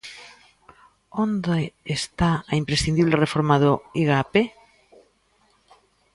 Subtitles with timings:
[1.23, 1.59] ¿Onde
[1.97, 4.43] está a imprescindible reforma do Igape?